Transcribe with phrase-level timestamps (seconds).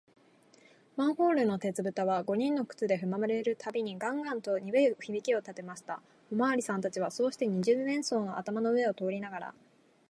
[0.95, 6.01] マンホールの鉄ぶたは、五人の靴でふまれるたびに、ガンガンとにぶい響きをたてました。
[6.31, 9.53] おまわりさんたちは、そうして、二十面相の頭の上を通りながら、